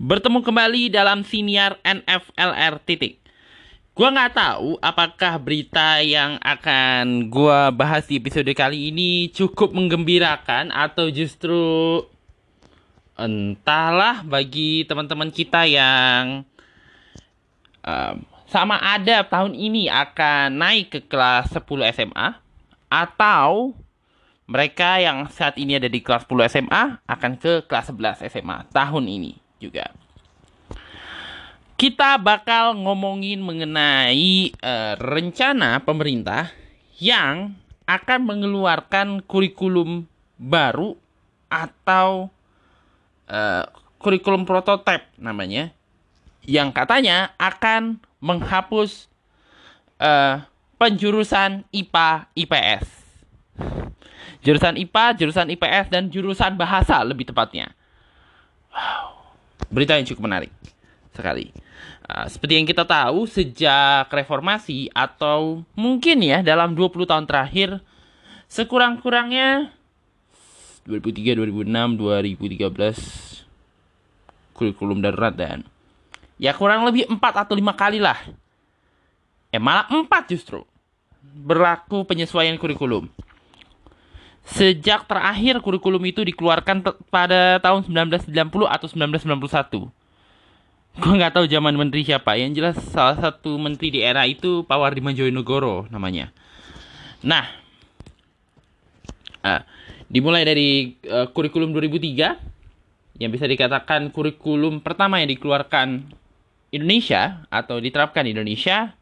[0.00, 3.20] Bertemu kembali dalam siniar NFLR titik.
[3.92, 10.72] Gua nggak tahu apakah berita yang akan gua bahas di episode kali ini cukup menggembirakan
[10.72, 12.00] atau justru
[13.16, 16.44] entahlah bagi teman-teman kita yang
[17.84, 18.14] um,
[18.48, 22.36] sama ada tahun ini akan naik ke kelas 10 SMA
[22.88, 23.76] atau
[24.46, 29.04] mereka yang saat ini ada di kelas 10 SMA akan ke kelas 11 SMA tahun
[29.10, 29.90] ini juga.
[31.76, 36.48] Kita bakal ngomongin mengenai uh, rencana pemerintah
[36.96, 37.52] yang
[37.84, 40.08] akan mengeluarkan kurikulum
[40.40, 40.96] baru
[41.52, 42.32] atau
[43.28, 43.64] uh,
[44.00, 45.76] kurikulum prototipe namanya
[46.46, 49.10] yang katanya akan menghapus
[50.00, 50.40] uh,
[50.78, 52.86] penjurusan IPA IPS.
[54.46, 57.74] Jurusan IPA, jurusan IPS dan jurusan bahasa lebih tepatnya.
[58.70, 59.16] Wow
[59.70, 60.52] berita yang cukup menarik
[61.14, 61.50] sekali.
[62.06, 67.82] Uh, seperti yang kita tahu sejak reformasi atau mungkin ya dalam 20 tahun terakhir
[68.46, 69.74] sekurang-kurangnya
[70.86, 73.42] 2003, 2006, 2013
[74.54, 75.66] kurikulum darurat dan
[76.38, 78.22] ya kurang lebih 4 atau 5 kali lah.
[79.50, 80.62] Eh malah 4 justru
[81.20, 83.10] berlaku penyesuaian kurikulum.
[84.46, 88.30] Sejak terakhir kurikulum itu dikeluarkan pada tahun 1990
[88.70, 89.90] atau 1991.
[90.96, 92.38] Gue nggak tahu zaman menteri siapa.
[92.38, 96.30] Yang jelas salah satu menteri di era itu Pak Wardiman Joyonegoro namanya.
[97.26, 97.44] Nah,
[99.42, 99.60] uh,
[100.06, 106.06] dimulai dari uh, kurikulum 2003 yang bisa dikatakan kurikulum pertama yang dikeluarkan
[106.70, 108.94] Indonesia atau diterapkan di Indonesia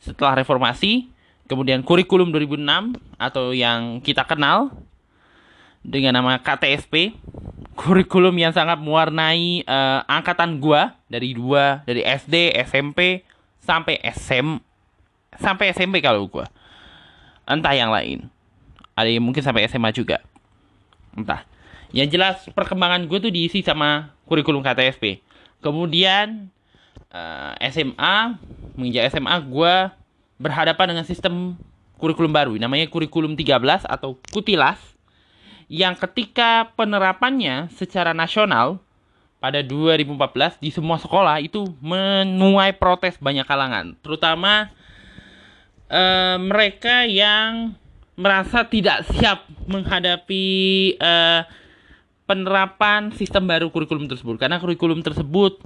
[0.00, 1.08] setelah reformasi
[1.50, 4.70] Kemudian kurikulum 2006 atau yang kita kenal
[5.82, 7.18] dengan nama KTSP,
[7.74, 13.26] kurikulum yang sangat mewarnai uh, angkatan gua dari dua dari SD, SMP
[13.58, 14.62] sampai SM
[15.42, 16.46] sampai SMP kalau gua.
[17.50, 18.30] Entah yang lain.
[18.94, 20.22] Ada yang mungkin sampai SMA juga.
[21.18, 21.42] Entah.
[21.90, 25.18] Yang jelas perkembangan gue tuh diisi sama kurikulum KTSP.
[25.58, 26.46] Kemudian
[27.10, 28.38] uh, eh, SMA,
[28.78, 29.74] menginjak SMA gue
[30.40, 31.60] berhadapan dengan sistem
[32.00, 32.56] kurikulum baru.
[32.56, 34.80] Namanya kurikulum 13 atau Kutilas
[35.70, 38.80] yang ketika penerapannya secara nasional
[39.38, 43.94] pada 2014 di semua sekolah itu menuai protes banyak kalangan.
[44.00, 44.72] Terutama
[45.92, 47.76] uh, mereka yang
[48.18, 50.44] merasa tidak siap menghadapi
[50.98, 51.46] uh,
[52.28, 54.36] penerapan sistem baru kurikulum tersebut.
[54.36, 55.62] Karena kurikulum tersebut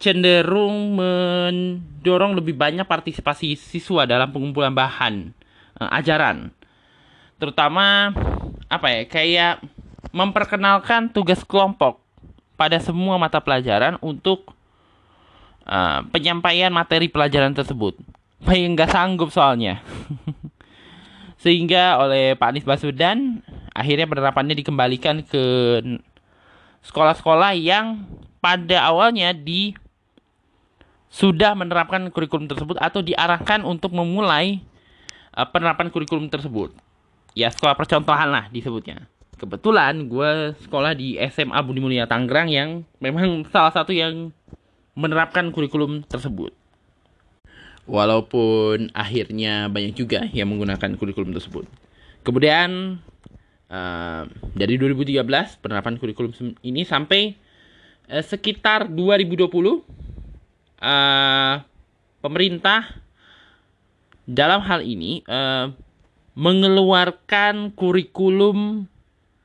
[0.00, 5.36] cenderung mendorong lebih banyak partisipasi siswa dalam pengumpulan bahan
[5.76, 6.48] uh, ajaran.
[7.36, 8.16] Terutama
[8.72, 9.00] apa ya?
[9.04, 9.54] Kayak
[10.16, 12.00] memperkenalkan tugas kelompok
[12.56, 14.56] pada semua mata pelajaran untuk
[15.68, 18.00] uh, penyampaian materi pelajaran tersebut.
[18.40, 19.84] Banyak nggak sanggup soalnya.
[21.44, 25.44] Sehingga oleh Pak Anies Baswedan akhirnya penerapannya dikembalikan ke
[26.84, 28.04] sekolah-sekolah yang
[28.40, 29.76] pada awalnya di
[31.10, 34.62] sudah menerapkan kurikulum tersebut atau diarahkan untuk memulai
[35.34, 36.70] uh, penerapan kurikulum tersebut.
[37.34, 39.10] Ya, sekolah percontohan lah disebutnya.
[39.34, 44.30] Kebetulan gue sekolah di SMA Budi Mulia Tangerang yang memang salah satu yang
[44.94, 46.54] menerapkan kurikulum tersebut.
[47.90, 51.66] Walaupun akhirnya banyak juga yang menggunakan kurikulum tersebut.
[52.22, 53.00] Kemudian
[53.66, 54.22] uh,
[54.54, 55.24] dari 2013
[55.58, 56.30] penerapan kurikulum
[56.62, 57.34] ini sampai
[58.12, 59.48] uh, sekitar 2020
[60.80, 61.62] uh,
[62.24, 62.88] pemerintah
[64.24, 65.72] dalam hal ini uh,
[66.34, 68.88] mengeluarkan kurikulum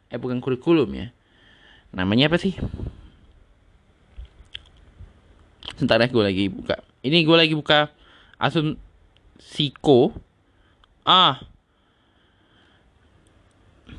[0.09, 1.07] eh bukan kurikulum ya.
[1.91, 2.55] Namanya apa sih?
[5.75, 6.79] Sebentar ya gue lagi buka.
[7.03, 7.91] Ini gue lagi buka
[8.39, 8.79] asum
[9.39, 10.15] siko.
[11.03, 11.43] Ah.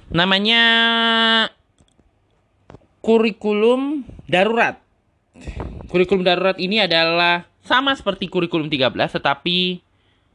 [0.09, 0.63] Namanya
[3.05, 4.81] kurikulum darurat
[5.87, 9.83] kurikulum darurat ini adalah sama seperti kurikulum 13 tetapi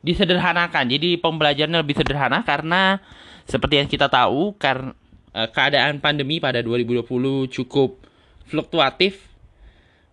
[0.01, 0.89] disederhanakan.
[0.91, 2.99] Jadi pembelajarannya lebih sederhana karena
[3.45, 4.91] seperti yang kita tahu karena
[5.35, 7.05] eh, keadaan pandemi pada 2020
[7.51, 8.01] cukup
[8.49, 9.31] fluktuatif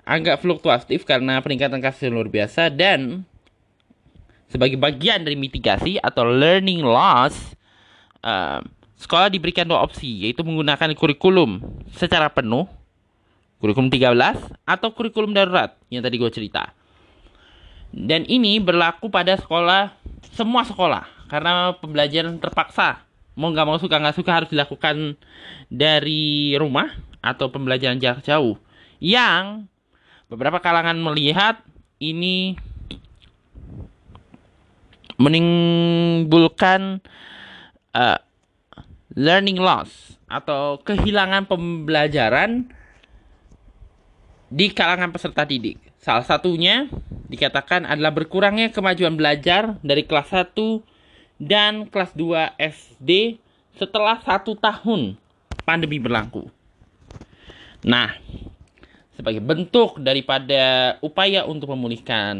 [0.08, 3.28] agak fluktuatif karena peningkatan kasus yang luar biasa dan
[4.48, 7.52] sebagai bagian dari mitigasi atau learning loss
[8.24, 8.64] uh,
[8.96, 11.60] sekolah diberikan dua opsi yaitu menggunakan kurikulum
[11.92, 12.64] secara penuh
[13.58, 14.14] kurikulum 13
[14.66, 16.70] atau kurikulum darurat yang tadi gue cerita.
[17.88, 19.96] Dan ini berlaku pada sekolah,
[20.36, 23.02] semua sekolah, karena pembelajaran terpaksa.
[23.38, 25.14] Mau nggak mau suka nggak suka harus dilakukan
[25.70, 26.90] dari rumah
[27.22, 28.58] atau pembelajaran jarak jauh.
[28.98, 29.66] Yang
[30.26, 31.62] beberapa kalangan melihat
[31.98, 32.58] ini
[35.18, 37.02] menimbulkan
[37.94, 38.18] uh,
[39.18, 42.70] learning loss atau kehilangan pembelajaran
[44.48, 45.76] di kalangan peserta didik.
[46.00, 46.88] Salah satunya
[47.28, 50.56] dikatakan adalah berkurangnya kemajuan belajar dari kelas 1
[51.38, 53.38] dan kelas 2 SD
[53.76, 55.14] setelah satu tahun
[55.62, 56.48] pandemi berlaku.
[57.84, 58.10] Nah,
[59.14, 62.34] sebagai bentuk daripada upaya untuk memulihkan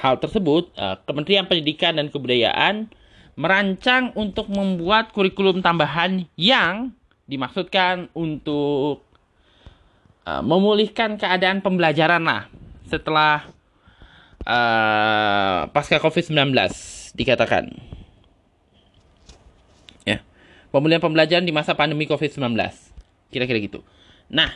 [0.00, 2.88] hal tersebut, uh, Kementerian Pendidikan dan Kebudayaan
[3.36, 6.92] merancang untuk membuat kurikulum tambahan yang
[7.24, 9.09] dimaksudkan untuk
[10.24, 12.48] uh, memulihkan keadaan pembelajaran lah
[12.88, 13.46] setelah
[14.44, 16.52] uh, pasca COVID-19
[17.14, 17.70] dikatakan.
[20.04, 20.24] Ya.
[20.74, 22.56] Pemulihan pembelajaran di masa pandemi COVID-19.
[23.30, 23.86] Kira-kira gitu.
[24.30, 24.50] Nah,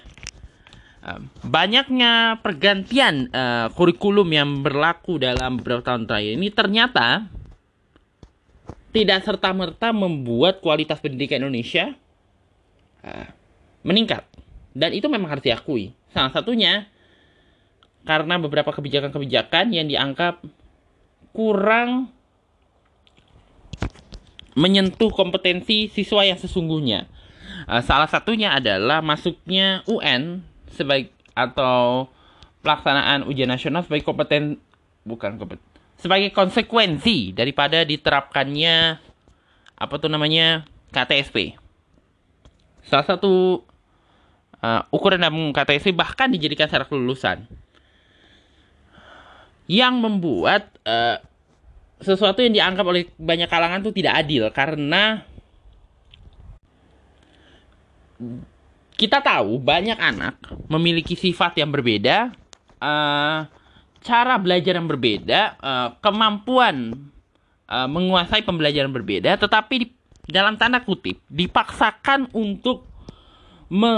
[1.44, 7.28] banyaknya pergantian uh, kurikulum yang berlaku dalam beberapa tahun terakhir ini ternyata
[8.94, 11.93] tidak serta-merta membuat kualitas pendidikan Indonesia
[13.05, 13.28] uh,
[13.84, 14.25] meningkat.
[14.75, 15.94] Dan itu memang harus diakui.
[16.11, 16.91] Salah satunya
[18.05, 20.44] karena beberapa kebijakan-kebijakan yang dianggap
[21.32, 22.12] kurang
[24.55, 27.06] menyentuh kompetensi siswa yang sesungguhnya.
[27.65, 32.06] Uh, salah satunya adalah masuknya UN sebagai atau
[32.62, 34.62] pelaksanaan ujian nasional sebagai kompeten
[35.03, 39.00] bukan kompeten sebagai konsekuensi daripada diterapkannya
[39.75, 41.59] apa tuh namanya KTSP.
[42.87, 43.65] Salah satu
[44.64, 47.44] uh, ukuran dalam KTSP bahkan dijadikan syarat kelulusan.
[49.69, 51.20] Yang membuat uh,
[52.00, 55.25] sesuatu yang dianggap oleh banyak kalangan itu tidak adil karena
[58.94, 60.38] kita tahu banyak anak
[60.70, 62.31] memiliki sifat yang berbeda,
[62.78, 63.38] uh,
[64.05, 66.94] cara belajar yang berbeda, uh, kemampuan
[67.67, 69.87] uh, menguasai pembelajaran berbeda, tetapi di,
[70.31, 72.87] dalam tanda kutip dipaksakan untuk
[73.69, 73.94] me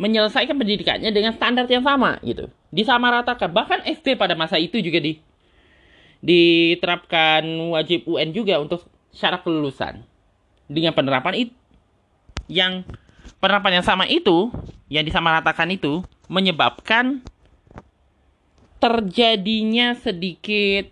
[0.00, 2.48] menyelesaikan pendidikannya dengan standar yang sama gitu.
[2.72, 3.52] Disamaratakan.
[3.52, 5.20] Bahkan SD pada masa itu juga di
[6.20, 10.04] diterapkan wajib UN juga untuk syarat kelulusan.
[10.70, 11.54] Dengan penerapan itu
[12.48, 12.84] yang
[13.40, 14.52] penerapan yang sama itu,
[14.88, 17.24] yang disamaratakan itu, menyebabkan
[18.80, 20.88] terjadinya sedikit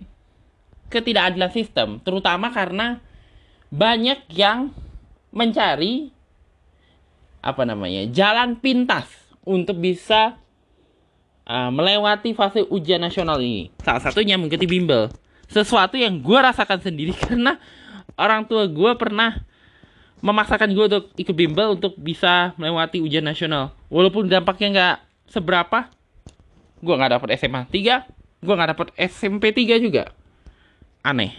[0.92, 3.00] ketidakadilan sistem, terutama karena
[3.68, 4.72] banyak yang
[5.32, 6.08] mencari
[7.48, 9.08] apa namanya jalan pintas
[9.48, 10.36] untuk bisa
[11.48, 13.72] uh, melewati fase ujian nasional ini.
[13.80, 15.08] Salah satunya mengikuti bimbel.
[15.48, 17.56] Sesuatu yang gue rasakan sendiri karena
[18.20, 19.48] orang tua gue pernah
[20.20, 23.72] memaksakan gue untuk ikut bimbel untuk bisa melewati ujian nasional.
[23.88, 24.96] Walaupun dampaknya nggak
[25.30, 25.88] seberapa,
[26.84, 30.12] gue nggak dapet SMA 3, gue nggak dapet SMP 3 juga.
[31.06, 31.32] Aneh.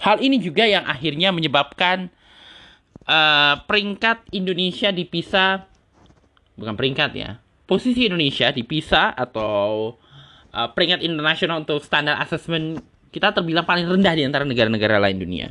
[0.00, 2.14] Hal ini juga yang akhirnya menyebabkan
[3.06, 5.64] uh, peringkat Indonesia dipisah,
[6.58, 7.30] bukan peringkat ya,
[7.64, 9.96] posisi Indonesia dipisah atau
[10.52, 12.82] uh, peringkat internasional untuk standar assessment
[13.14, 15.48] kita terbilang paling rendah di antara negara-negara lain dunia.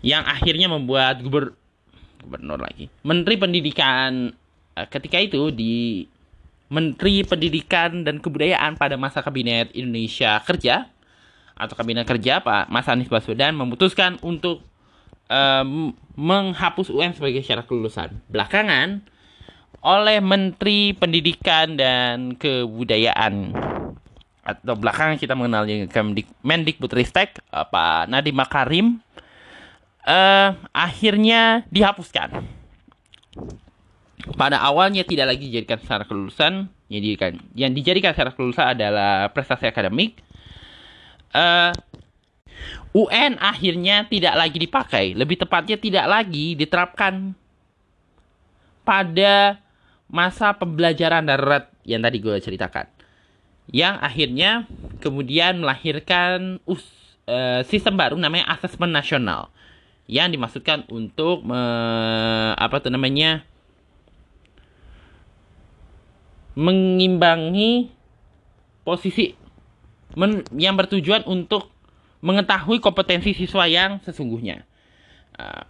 [0.00, 1.52] Yang akhirnya membuat guber,
[2.24, 4.32] gubernur lagi menteri pendidikan
[4.74, 6.08] uh, ketika itu di
[6.68, 10.88] menteri pendidikan dan kebudayaan pada masa kabinet Indonesia kerja
[11.56, 14.62] atau kabinet kerja Pak Mas Anies Baswedan memutuskan untuk
[15.30, 19.04] um, menghapus UN sebagai syarat kelulusan belakangan
[19.78, 23.54] oleh Menteri Pendidikan dan Kebudayaan
[24.42, 25.86] atau belakangan kita mengenalnya
[26.42, 28.86] Mendikbudristek Pak Nadiem Makarim
[30.08, 32.42] uh, akhirnya dihapuskan.
[34.34, 39.68] Pada awalnya tidak lagi dijadikan secara kelulusan, yang dijadikan, yang dijadikan secara kelulusan adalah prestasi
[39.68, 40.20] akademik.
[41.32, 41.70] Uh, eh,
[42.96, 47.36] UN akhirnya tidak lagi dipakai, lebih tepatnya tidak lagi diterapkan
[48.88, 49.60] pada
[50.08, 52.88] masa pembelajaran darurat yang tadi gue ceritakan.
[53.68, 54.50] Yang akhirnya
[55.04, 56.80] kemudian melahirkan us,
[57.28, 59.52] uh, sistem baru namanya asesmen nasional.
[60.08, 61.60] Yang dimaksudkan untuk me,
[62.56, 63.44] apa tuh namanya?
[66.56, 67.92] Mengimbangi
[68.88, 69.36] posisi
[70.16, 71.68] men, yang bertujuan untuk
[72.18, 74.66] mengetahui kompetensi siswa yang sesungguhnya.
[75.38, 75.62] Uh,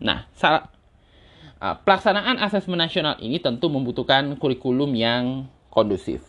[0.00, 6.24] nah, uh, pelaksanaan asesmen nasional ini tentu membutuhkan kurikulum yang kondusif.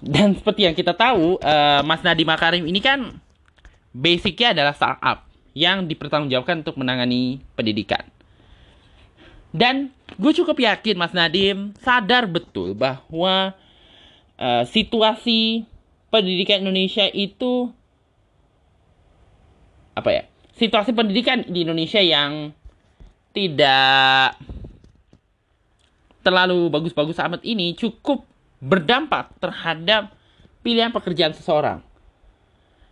[0.00, 3.20] Dan seperti yang kita tahu, uh, Mas Nadiem Makarim ini kan
[3.92, 8.06] basicnya adalah startup yang dipertanggungjawabkan untuk menangani pendidikan.
[9.50, 13.52] Dan gue cukup yakin Mas Nadiem sadar betul bahwa
[14.38, 15.66] uh, situasi
[16.10, 17.70] pendidikan Indonesia itu
[19.94, 20.22] apa ya?
[20.58, 22.52] Situasi pendidikan di Indonesia yang
[23.32, 24.36] tidak
[26.20, 28.26] terlalu bagus-bagus amat ini cukup
[28.60, 30.12] berdampak terhadap
[30.60, 31.80] pilihan pekerjaan seseorang.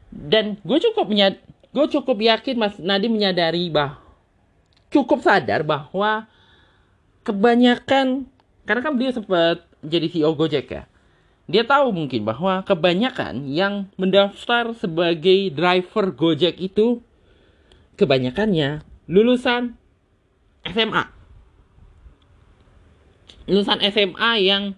[0.08, 1.36] Dan gue cukup menyad
[1.68, 4.00] gue cukup yakin Mas Nadi menyadari bah
[4.88, 6.24] cukup sadar bahwa
[7.28, 8.24] kebanyakan
[8.64, 10.88] karena kan dia sempat jadi CEO Gojek ya.
[11.48, 17.00] Dia tahu mungkin bahwa kebanyakan yang mendaftar sebagai driver Gojek itu
[17.96, 19.80] kebanyakannya lulusan
[20.68, 21.08] SMA.
[23.48, 24.76] Lulusan SMA yang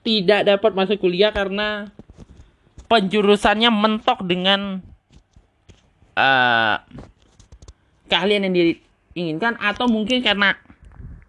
[0.00, 1.92] tidak dapat masuk kuliah karena
[2.88, 4.80] penjurusannya mentok dengan
[6.16, 6.80] uh,
[8.08, 10.56] keahlian yang diinginkan atau mungkin karena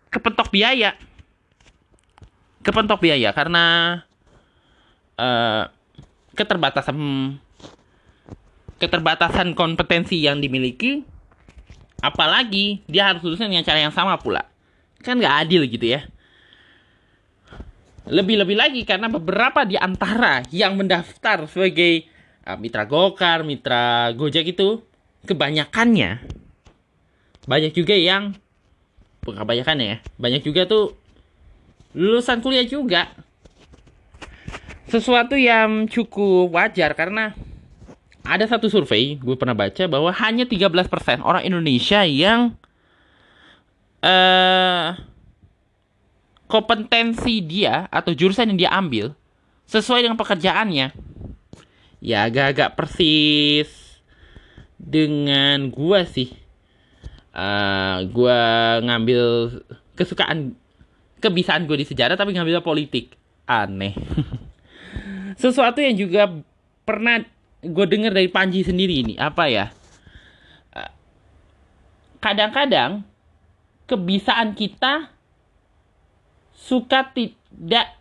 [0.08, 0.96] kepentok biaya
[2.64, 4.00] kepentok biaya karena
[5.20, 5.68] uh,
[6.34, 6.96] keterbatasan
[8.80, 11.04] keterbatasan kompetensi yang dimiliki
[12.00, 14.48] apalagi dia harus lulusnya dengan cara yang sama pula
[15.04, 16.08] kan nggak adil gitu ya
[18.08, 22.08] lebih-lebih lagi karena beberapa di antara yang mendaftar sebagai
[22.48, 24.82] uh, mitra Gokar, mitra Gojek itu
[25.28, 26.40] kebanyakannya
[27.50, 28.38] banyak juga yang
[29.26, 30.94] kebanyakan ya, banyak juga tuh
[31.98, 33.10] lulusan kuliah juga.
[34.90, 37.38] Sesuatu yang cukup wajar karena
[38.26, 42.58] ada satu survei gue pernah baca bahwa hanya 13% orang Indonesia yang
[44.04, 44.98] uh,
[46.50, 49.14] kompetensi dia atau jurusan yang dia ambil
[49.70, 50.92] sesuai dengan pekerjaannya.
[52.02, 53.70] Ya agak-agak persis
[54.82, 56.34] dengan gua sih.
[57.30, 58.40] Uh, gua
[58.82, 59.54] ngambil
[59.94, 60.58] kesukaan
[61.22, 63.14] kebisaan gue di sejarah tapi ngambil politik.
[63.50, 63.94] Aneh
[65.40, 66.30] sesuatu yang juga
[66.84, 67.22] pernah
[67.60, 69.66] gue dengar dari Panji sendiri ini apa ya
[70.74, 70.92] uh,
[72.24, 73.04] kadang-kadang
[73.90, 75.10] kebisaan kita
[76.54, 77.98] suka tidak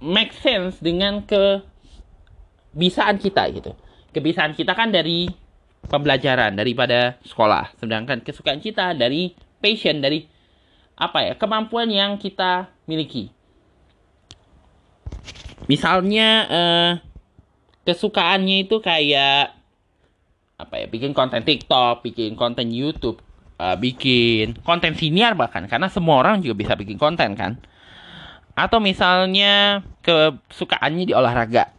[0.00, 1.62] make sense dengan kebisaan
[3.20, 3.76] kita gitu.
[4.10, 5.30] Kebisaan kita kan dari
[5.86, 10.26] pembelajaran daripada sekolah, sedangkan kesukaan kita dari passion dari
[10.98, 13.30] apa ya kemampuan yang kita miliki.
[15.70, 16.92] Misalnya eh,
[17.86, 19.54] kesukaannya itu kayak
[20.60, 23.24] apa ya bikin konten TikTok, bikin konten YouTube,
[23.56, 27.56] uh, bikin konten siniar bahkan karena semua orang juga bisa bikin konten kan?
[28.52, 31.72] Atau misalnya kesukaannya di olahraga.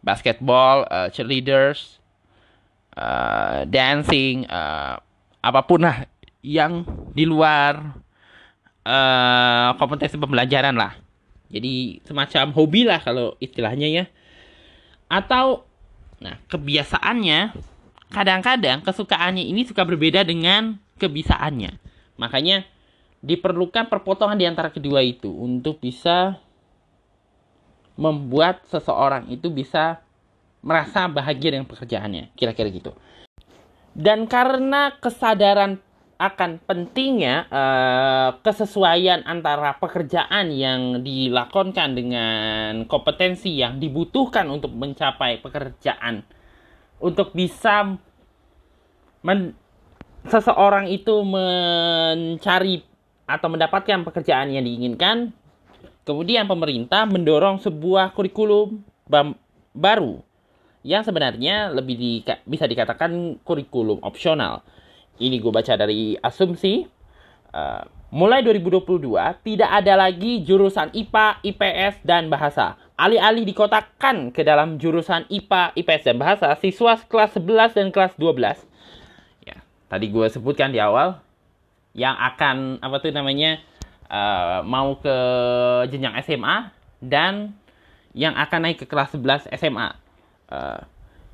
[0.00, 2.00] Basketball uh, cheerleaders
[2.96, 4.96] uh, dancing uh,
[5.44, 6.08] apa pun lah
[6.40, 8.00] yang di luar
[8.88, 10.96] uh, kompetensi pembelajaran lah
[11.50, 14.04] jadi semacam hobi lah kalau istilahnya ya
[15.10, 15.66] atau
[16.22, 17.58] nah kebiasaannya
[18.10, 21.78] kadang-kadang kesukaannya ini suka berbeda dengan kebisaannya.
[22.20, 22.66] Makanya
[23.24, 26.36] diperlukan perpotongan di antara kedua itu untuk bisa
[27.96, 30.04] membuat seseorang itu bisa
[30.60, 32.36] merasa bahagia dengan pekerjaannya.
[32.36, 32.92] Kira-kira gitu.
[33.96, 35.80] Dan karena kesadaran
[36.20, 46.20] akan pentingnya uh, kesesuaian antara pekerjaan yang dilakukan dengan kompetensi yang dibutuhkan untuk mencapai pekerjaan
[47.00, 47.96] untuk bisa
[49.24, 49.56] men
[50.28, 52.84] seseorang itu mencari
[53.24, 55.32] atau mendapatkan pekerjaan yang diinginkan,
[56.04, 58.84] kemudian pemerintah mendorong sebuah kurikulum
[59.72, 60.20] baru
[60.84, 62.12] yang sebenarnya lebih di,
[62.44, 64.60] bisa dikatakan kurikulum opsional.
[65.20, 66.88] Ini gue baca dari asumsi.
[67.50, 69.10] Uh, mulai 2022
[69.44, 72.80] tidak ada lagi jurusan IPA, IPS, dan bahasa.
[72.96, 78.70] Alih-alih dikotakkan ke dalam jurusan IPA, IPS, dan bahasa, siswa kelas 11 dan kelas 12
[79.90, 81.18] tadi gue sebutkan di awal
[81.98, 83.58] yang akan apa tuh namanya
[84.06, 85.16] uh, mau ke
[85.90, 86.70] jenjang SMA
[87.02, 87.58] dan
[88.14, 89.90] yang akan naik ke kelas 11 SMA.
[90.46, 90.78] Uh,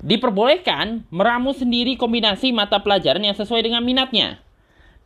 [0.01, 4.37] diperbolehkan meramu sendiri kombinasi mata pelajaran yang sesuai dengan minatnya.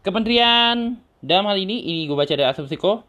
[0.04, 3.06] Kementerian dalam hal ini, ini gue baca dari Asumsiko,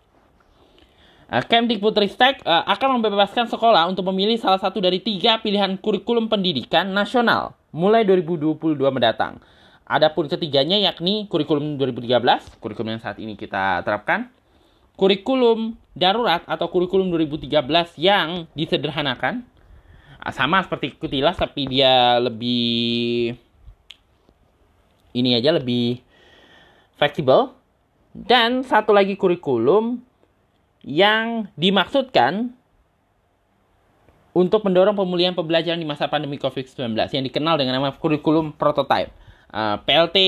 [1.33, 6.93] uh, Kemdikbudristek uh, akan membebaskan sekolah untuk memilih salah satu dari tiga pilihan kurikulum pendidikan
[6.93, 9.41] nasional mulai 2022 mendatang.
[9.89, 14.31] Adapun ketiganya yakni kurikulum 2013, kurikulum yang saat ini kita terapkan,
[14.97, 19.51] kurikulum darurat atau kurikulum 2013 yang disederhanakan ah,
[20.31, 23.35] sama seperti kutilas tapi dia lebih
[25.12, 25.99] ini aja lebih
[26.95, 27.50] fleksibel
[28.14, 29.99] dan satu lagi kurikulum
[30.87, 32.55] yang dimaksudkan
[34.33, 39.12] untuk mendorong pemulihan pembelajaran di masa pandemi COVID-19 yang dikenal dengan nama kurikulum prototype.
[39.52, 40.18] Uh, PLT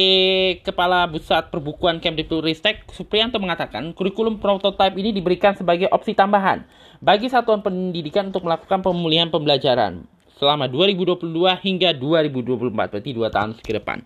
[0.61, 6.61] Kepala Pusat Perbukuan Kemdikbudristek Supriyanto mengatakan kurikulum prototype ini diberikan sebagai opsi tambahan
[7.01, 10.05] bagi satuan pendidikan untuk melakukan pemulihan pembelajaran
[10.37, 11.25] selama 2022
[11.65, 14.05] hingga 2024 berarti dua tahun ke depan.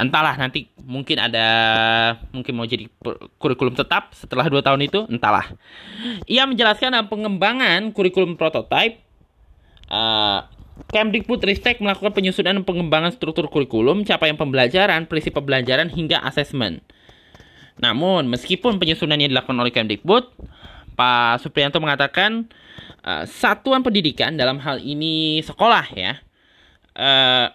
[0.00, 1.46] Entahlah nanti mungkin ada
[2.34, 2.90] mungkin mau jadi
[3.38, 5.54] kurikulum tetap setelah dua tahun itu entahlah.
[6.26, 9.06] Ia menjelaskan pengembangan kurikulum prototype
[9.86, 10.50] uh,
[10.88, 16.80] Kemdikbudristek melakukan penyusunan dan pengembangan struktur kurikulum, capaian pembelajaran, prinsip pembelajaran hingga asesmen.
[17.76, 20.24] Namun, meskipun penyusunannya dilakukan oleh Kemdikbud,
[21.00, 22.48] Pak Supriyanto mengatakan
[23.04, 26.20] uh, satuan pendidikan dalam hal ini sekolah ya
[26.92, 27.48] uh,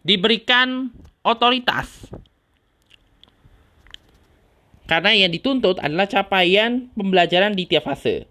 [0.00, 0.88] diberikan
[1.20, 2.08] otoritas.
[4.88, 8.24] Karena yang dituntut adalah capaian pembelajaran di tiap fase.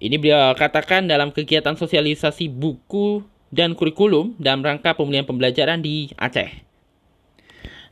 [0.00, 3.20] Ini beliau katakan dalam kegiatan sosialisasi buku
[3.52, 6.48] dan kurikulum dalam rangka pemulihan pembelajaran di Aceh.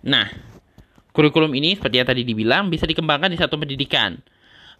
[0.08, 0.26] Nah,
[1.12, 4.16] kurikulum ini seperti yang tadi dibilang bisa dikembangkan di satu pendidikan.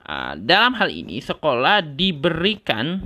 [0.01, 3.05] Uh, dalam hal ini sekolah diberikan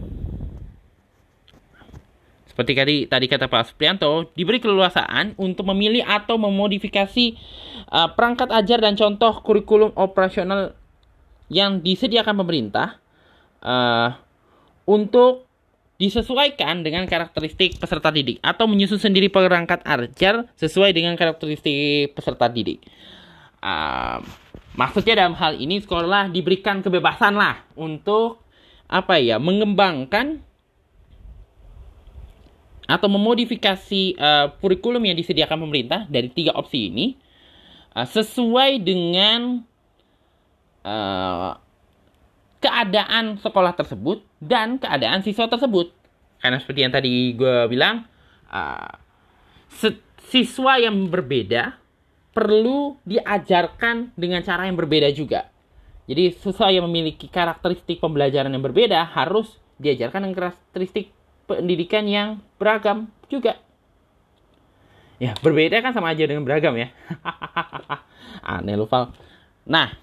[2.55, 7.35] seperti tadi, tadi kata Pak Supriyanto, diberi keleluasaan untuk memilih atau memodifikasi
[7.91, 10.71] uh, perangkat ajar dan contoh kurikulum operasional
[11.51, 13.03] yang disediakan pemerintah
[13.59, 14.15] uh,
[14.87, 15.51] untuk
[15.95, 22.83] disesuaikan dengan karakteristik peserta didik atau menyusun sendiri perangkat ajar sesuai dengan karakteristik peserta didik.
[23.63, 24.19] Uh,
[24.75, 28.43] maksudnya dalam hal ini sekolah diberikan kebebasan lah untuk
[28.91, 30.43] apa ya mengembangkan
[32.85, 37.17] atau memodifikasi uh, kurikulum yang disediakan pemerintah dari tiga opsi ini
[37.97, 39.65] uh, sesuai dengan
[40.85, 41.64] uh,
[42.65, 45.93] keadaan sekolah tersebut dan keadaan siswa tersebut.
[46.41, 48.09] Karena seperti yang tadi gue bilang,
[48.49, 48.93] uh,
[50.33, 51.77] siswa yang berbeda
[52.33, 55.53] perlu diajarkan dengan cara yang berbeda juga.
[56.09, 61.13] Jadi siswa yang memiliki karakteristik pembelajaran yang berbeda harus diajarkan dengan karakteristik
[61.45, 63.61] pendidikan yang beragam juga.
[65.23, 66.91] Ya, berbeda kan sama aja dengan beragam ya.
[68.45, 69.15] Aneh lu, Val.
[69.65, 69.97] Nah,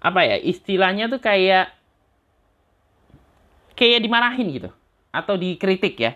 [0.00, 1.72] apa ya, istilahnya tuh kayak
[3.76, 4.70] kayak dimarahin gitu
[5.12, 6.12] atau dikritik ya.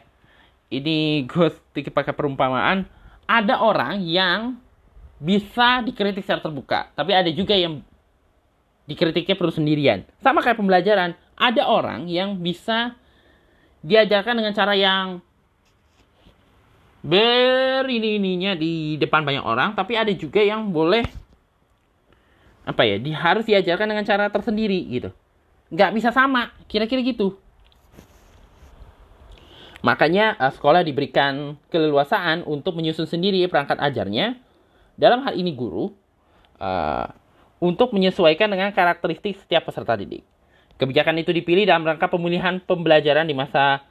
[0.71, 2.87] Ini gue sedikit pakai perumpamaan,
[3.27, 4.55] ada orang yang
[5.19, 7.83] bisa dikritik secara terbuka, tapi ada juga yang
[8.87, 10.07] dikritiknya perlu sendirian.
[10.23, 12.95] Sama kayak pembelajaran, ada orang yang bisa
[13.83, 15.21] diajarkan dengan cara yang
[17.01, 21.05] berini-ininya di depan banyak orang, tapi ada juga yang boleh
[22.65, 25.11] apa ya, di, harus diajarkan dengan cara tersendiri gitu.
[25.71, 27.39] Nggak bisa sama, kira-kira gitu.
[29.81, 34.37] Makanya uh, sekolah diberikan keleluasaan untuk menyusun sendiri perangkat ajarnya.
[35.01, 35.89] Dalam hal ini guru
[36.61, 37.07] uh,
[37.61, 40.21] untuk menyesuaikan dengan karakteristik setiap peserta didik.
[40.77, 43.85] Kebijakan itu dipilih dalam rangka pemulihan pembelajaran di masa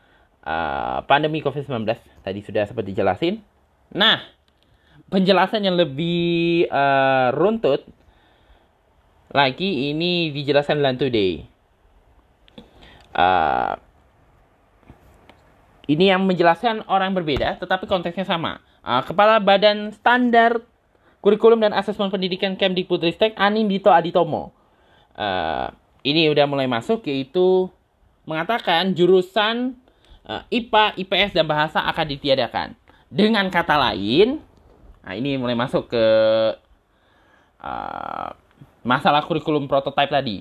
[0.46, 1.86] uh, pandemi COVID-19.
[2.22, 3.42] Tadi sudah sempat dijelasin.
[3.94, 4.22] Nah,
[5.10, 7.86] penjelasan yang lebih uh, runtut
[9.30, 11.46] lagi ini dijelaskan dalam today.
[13.14, 13.78] Uh,
[15.90, 18.62] ini yang menjelaskan orang berbeda, tetapi konteksnya sama.
[18.86, 20.62] Uh, Kepala Badan Standar
[21.20, 24.56] Kurikulum dan Asesmen Pendidikan Kemdikbudristek Anin Dito Aditomo.
[25.18, 25.68] Uh,
[26.06, 27.68] ini udah mulai masuk yaitu
[28.24, 29.76] mengatakan jurusan
[30.24, 32.68] uh, IPA, IPS dan bahasa akan ditiadakan.
[33.10, 34.40] Dengan kata lain,
[35.02, 36.06] nah ini mulai masuk ke
[37.60, 38.30] uh,
[38.86, 40.38] masalah kurikulum prototype tadi.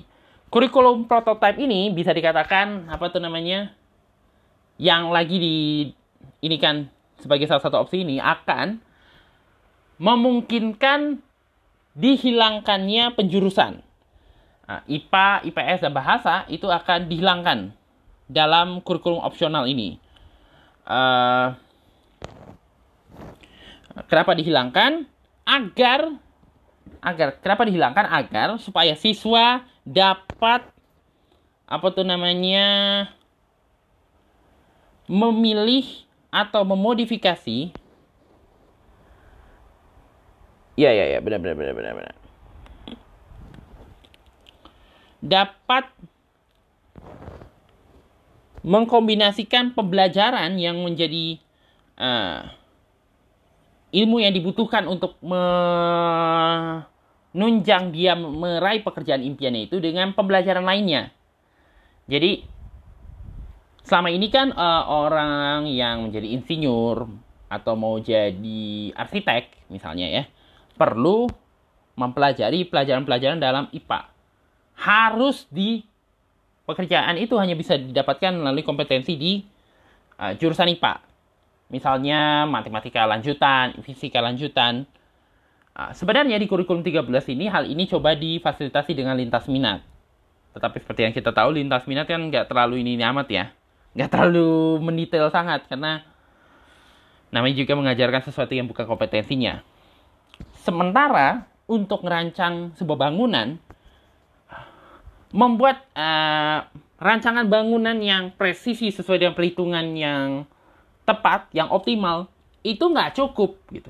[0.49, 3.71] Kurikulum prototype ini bisa dikatakan apa tuh namanya?
[4.79, 5.57] Yang lagi di
[6.39, 6.87] ini kan
[7.19, 8.79] sebagai salah satu opsi ini akan
[9.99, 11.19] memungkinkan
[11.99, 13.83] dihilangkannya penjurusan
[14.69, 17.73] Nah, IPA, IPS, dan bahasa itu akan dihilangkan
[18.29, 19.97] dalam kurikulum opsional ini.
[20.85, 21.57] Uh,
[24.05, 25.09] kenapa dihilangkan?
[25.49, 26.13] Agar
[26.99, 28.05] agar kenapa dihilangkan?
[28.07, 30.67] Agar supaya siswa dapat
[31.69, 33.07] apa tuh namanya
[35.09, 35.85] memilih
[36.29, 37.73] atau memodifikasi
[40.79, 42.15] Ya ya ya benar benar benar benar benar
[45.19, 45.91] dapat
[48.63, 51.39] mengkombinasikan pembelajaran yang menjadi
[51.99, 52.47] uh,
[53.89, 55.17] ilmu yang dibutuhkan untuk
[57.33, 61.09] menunjang dia meraih pekerjaan impiannya itu dengan pembelajaran lainnya.
[62.09, 62.45] Jadi
[63.85, 67.09] selama ini kan uh, orang yang menjadi insinyur
[67.49, 70.23] atau mau jadi arsitek misalnya ya
[70.77, 71.25] perlu
[71.97, 74.07] mempelajari pelajaran-pelajaran dalam IPA.
[74.79, 75.83] Harus di
[76.63, 79.43] pekerjaan itu hanya bisa didapatkan melalui kompetensi di
[80.21, 80.93] uh, jurusan IPA.
[81.69, 84.89] Misalnya matematika lanjutan, fisika lanjutan.
[85.77, 87.05] Uh, sebenarnya di kurikulum 13
[87.37, 89.85] ini hal ini coba difasilitasi dengan lintas minat.
[90.57, 93.45] Tetapi seperti yang kita tahu lintas minat kan nggak terlalu ini, ini amat ya.
[93.93, 96.01] Nggak terlalu mendetail sangat karena
[97.29, 99.61] namanya juga mengajarkan sesuatu yang bukan kompetensinya.
[100.65, 103.61] Sementara untuk merancang sebuah bangunan,
[105.29, 106.65] membuat uh,
[106.97, 110.49] rancangan bangunan yang presisi sesuai dengan perhitungan yang
[111.09, 112.29] tepat, yang optimal,
[112.61, 113.89] itu nggak cukup gitu.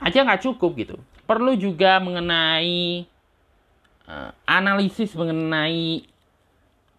[0.00, 0.96] Aja nggak cukup gitu.
[1.28, 3.04] Perlu juga mengenai
[4.08, 6.08] uh, analisis mengenai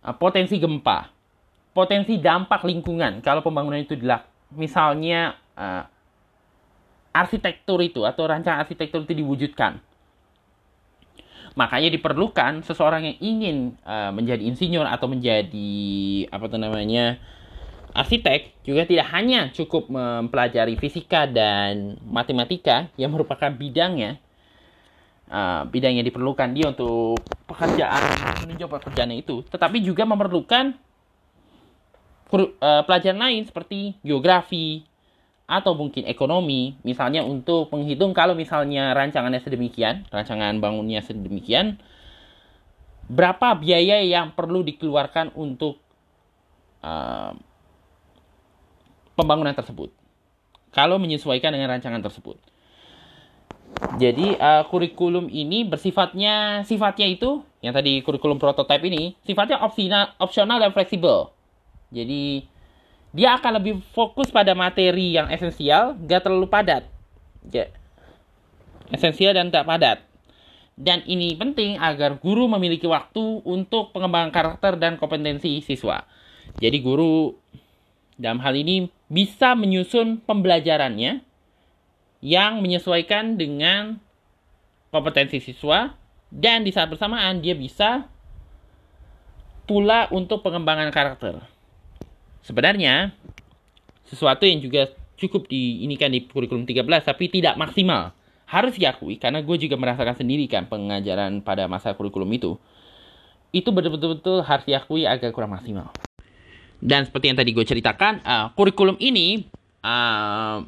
[0.06, 1.10] uh, potensi gempa,
[1.74, 4.30] potensi dampak lingkungan kalau pembangunan itu dilakukan.
[4.54, 5.84] Misalnya uh,
[7.12, 9.82] arsitektur itu atau rancangan arsitektur itu diwujudkan
[11.58, 15.74] Makanya diperlukan seseorang yang ingin uh, menjadi insinyur atau menjadi
[16.30, 17.18] apa tuh namanya
[17.98, 24.22] arsitek juga tidak hanya cukup mempelajari fisika dan matematika yang merupakan bidangnya.
[25.28, 27.20] Uh, bidang yang diperlukan dia untuk
[27.52, 28.00] pekerjaan
[28.48, 30.72] menunjuk pekerjaannya itu, tetapi juga memerlukan
[32.32, 34.88] uh, pelajaran lain seperti geografi,
[35.48, 41.80] atau mungkin ekonomi, misalnya untuk menghitung kalau misalnya rancangannya sedemikian, rancangan bangunnya sedemikian,
[43.08, 45.80] berapa biaya yang perlu dikeluarkan untuk
[46.84, 47.32] uh,
[49.18, 49.90] pembangunan tersebut.
[50.70, 52.38] Kalau menyesuaikan dengan rancangan tersebut.
[53.98, 60.62] Jadi uh, kurikulum ini bersifatnya sifatnya itu yang tadi kurikulum prototipe ini sifatnya opsional, opsional
[60.62, 61.34] dan fleksibel.
[61.92, 62.48] Jadi
[63.12, 66.86] dia akan lebih fokus pada materi yang esensial, gak terlalu padat.
[67.50, 67.72] Ya.
[68.94, 70.04] Esensial dan tak padat.
[70.78, 76.06] Dan ini penting agar guru memiliki waktu untuk pengembangan karakter dan kompetensi siswa.
[76.62, 77.34] Jadi guru
[78.14, 81.24] dalam hal ini bisa menyusun pembelajarannya
[82.20, 84.04] yang menyesuaikan dengan
[84.92, 85.96] kompetensi siswa
[86.28, 88.08] dan di saat bersamaan dia bisa
[89.68, 91.44] pula untuk pengembangan karakter.
[92.44, 93.12] Sebenarnya
[94.08, 98.16] sesuatu yang juga cukup diinikan di kurikulum 13 tapi tidak maksimal.
[98.48, 102.56] Harus diakui karena gue juga merasakan sendiri kan pengajaran pada masa kurikulum itu.
[103.52, 105.92] Itu betul-betul harus diakui agak kurang maksimal.
[106.78, 109.50] Dan seperti yang tadi gue ceritakan, uh, kurikulum ini
[109.82, 110.62] uh,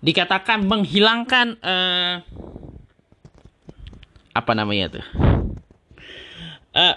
[0.00, 2.14] dikatakan menghilangkan uh,
[4.34, 5.06] apa namanya tuh?
[6.74, 6.96] Uh,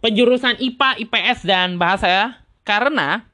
[0.00, 2.26] penjurusan IPA, IPS dan bahasa ya.
[2.64, 3.26] Karena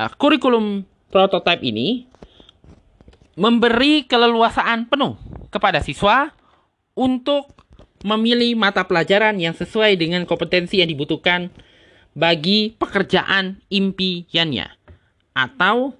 [0.00, 2.08] uh, kurikulum prototipe ini
[3.36, 5.16] memberi keleluasaan penuh
[5.52, 6.32] kepada siswa
[6.96, 7.52] untuk
[8.02, 11.48] memilih mata pelajaran yang sesuai dengan kompetensi yang dibutuhkan
[12.12, 14.68] bagi pekerjaan impiannya.
[15.32, 15.96] Atau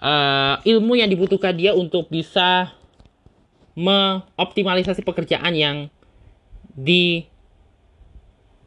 [0.00, 2.72] uh, ilmu yang dibutuhkan dia untuk bisa
[3.72, 5.76] mengoptimalisasi pekerjaan yang
[6.76, 7.24] di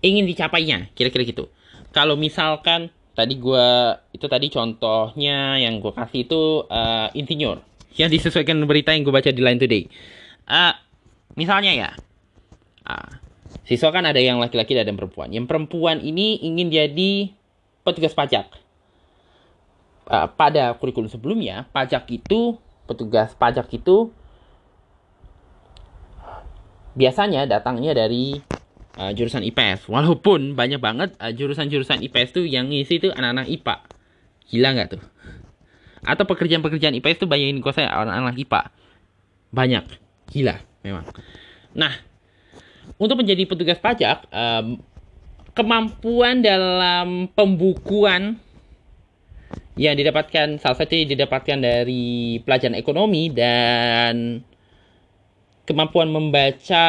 [0.02, 0.90] ingin dicapainya.
[0.98, 1.50] Kira-kira gitu.
[1.94, 3.70] Kalau misalkan tadi gue
[4.12, 7.62] itu tadi contohnya yang gue kasih itu uh, insinyur.
[7.96, 9.84] Yang disesuaikan berita yang gue baca di Line Today.
[10.50, 10.76] Uh,
[11.38, 11.90] misalnya ya.
[12.86, 13.25] Uh,
[13.66, 17.34] siswa kan ada yang laki-laki dan ada perempuan yang perempuan ini ingin jadi
[17.82, 18.48] petugas pajak
[20.10, 24.14] uh, pada kurikulum sebelumnya pajak itu petugas pajak itu
[26.96, 28.40] biasanya datangnya dari
[28.98, 29.92] uh, jurusan IPS.
[29.92, 33.76] Walaupun banyak banget uh, jurusan-jurusan IPS tuh yang ngisi tuh anak-anak IPA.
[34.50, 35.04] Gila nggak tuh?
[36.06, 38.62] Atau pekerjaan-pekerjaan IPS tuh banyakin kok saya anak-anak IPA.
[39.52, 39.86] Banyak.
[40.32, 41.06] Gila memang.
[41.76, 41.94] Nah,
[42.96, 44.80] untuk menjadi petugas pajak, um,
[45.56, 48.40] kemampuan dalam pembukuan
[49.76, 54.40] yang didapatkan salah satu didapatkan dari pelajaran ekonomi dan
[55.68, 56.88] kemampuan membaca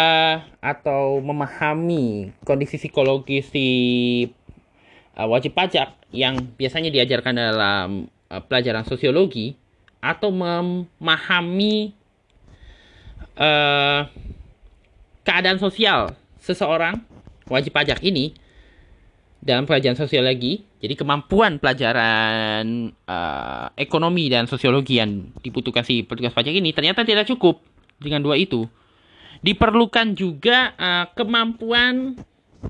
[0.63, 3.69] atau memahami kondisi psikologis si
[5.19, 7.89] uh, wajib pajak yang biasanya diajarkan dalam
[8.31, 9.57] uh, pelajaran sosiologi
[9.99, 11.91] atau memahami
[13.41, 14.07] uh,
[15.27, 17.03] keadaan sosial seseorang
[17.51, 18.31] wajib pajak ini
[19.43, 20.63] dalam pelajaran sosiologi.
[20.79, 27.27] Jadi kemampuan pelajaran uh, ekonomi dan sosiologi yang dibutuhkan si petugas pajak ini ternyata tidak
[27.27, 27.59] cukup
[27.99, 28.71] dengan dua itu.
[29.43, 32.15] Diperlukan juga uh, kemampuan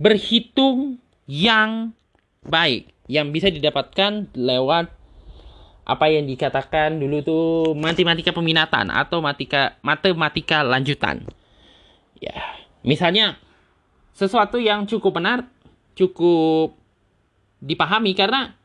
[0.00, 0.96] berhitung
[1.28, 1.92] yang
[2.46, 4.90] baik yang bisa didapatkan lewat
[5.86, 7.46] apa yang dikatakan dulu tuh
[7.78, 11.22] matematika peminatan atau matematika matematika lanjutan.
[12.16, 13.36] Ya, misalnya
[14.16, 15.44] sesuatu yang cukup benar,
[15.92, 16.76] cukup
[17.60, 18.56] dipahami karena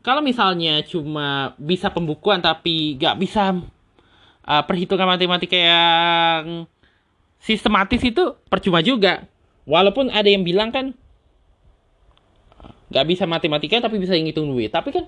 [0.00, 3.52] kalau misalnya cuma bisa pembukuan tapi gak bisa
[4.48, 6.64] uh, perhitungan matematika yang
[7.40, 9.28] sistematis itu percuma juga.
[9.68, 10.96] Walaupun ada yang bilang kan
[12.90, 14.72] gak bisa matematika tapi bisa ngitung duit.
[14.72, 15.04] Tapi kan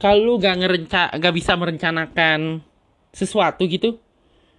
[0.00, 2.64] kalau gak ngerenca gak bisa merencanakan
[3.12, 4.00] sesuatu gitu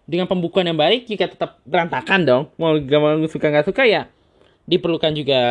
[0.06, 2.44] dengan pembukuan yang baik jika tetap berantakan dong.
[2.62, 4.10] Mau gak mau suka nggak suka ya
[4.66, 5.42] diperlukan juga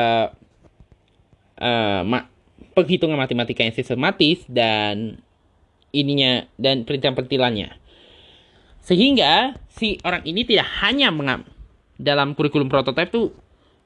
[1.58, 2.26] uh, ma
[2.74, 5.22] penghitungan matematika yang sistematis dan
[5.94, 7.70] ininya dan perintilan-perintilannya.
[8.82, 11.46] Sehingga si orang ini tidak hanya mengam
[11.94, 13.30] dalam kurikulum prototipe tuh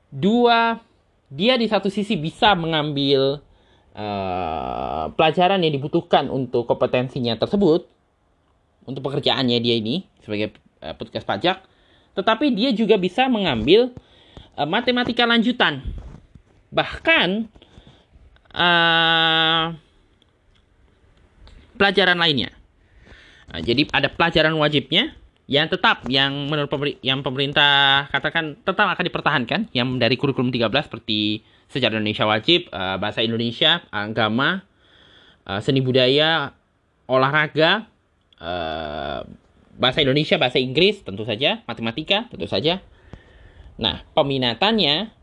[0.08, 0.80] dua
[1.28, 3.44] dia di satu sisi bisa mengambil
[3.92, 7.84] uh, pelajaran yang dibutuhkan untuk kompetensinya tersebut
[8.88, 10.52] untuk pekerjaannya dia ini sebagai
[10.84, 11.64] uh, petugas pajak,
[12.12, 13.96] tetapi dia juga bisa mengambil
[14.60, 15.80] uh, matematika lanjutan.
[16.68, 17.48] Bahkan
[18.52, 19.72] uh,
[21.80, 22.52] pelajaran lainnya.
[23.48, 25.16] Nah, jadi ada pelajaran wajibnya
[25.48, 30.68] yang tetap yang menurut pemerintah, yang pemerintah katakan tetap akan dipertahankan yang dari kurikulum 13
[30.84, 31.40] seperti
[31.72, 34.60] sejarah Indonesia wajib, uh, bahasa Indonesia, agama,
[35.48, 36.52] uh, seni budaya,
[37.08, 37.88] olahraga,
[38.36, 39.24] uh,
[39.78, 42.82] bahasa Indonesia, bahasa Inggris, tentu saja, matematika, tentu saja.
[43.78, 45.14] Nah, peminatannya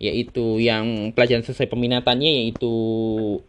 [0.00, 2.72] yaitu yang pelajaran sesuai peminatannya yaitu